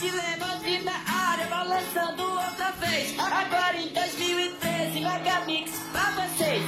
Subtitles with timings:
[0.00, 3.14] Dilema de na área, balançando outra vez.
[3.18, 6.62] Agora em 2013, Mega Mix pra vocês.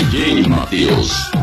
[0.00, 1.39] DJ Matheus.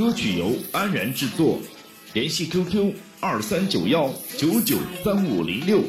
[0.00, 1.58] 歌曲由安然制作
[2.14, 5.82] 联系 qq 二三九幺九九三五零六。